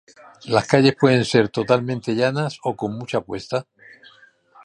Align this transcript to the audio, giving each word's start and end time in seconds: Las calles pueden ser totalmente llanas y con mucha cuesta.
Las 0.45 0.67
calles 0.67 0.95
pueden 0.99 1.23
ser 1.25 1.49
totalmente 1.49 2.15
llanas 2.15 2.57
y 2.65 2.75
con 2.75 2.97
mucha 2.97 3.19
cuesta. 3.19 3.67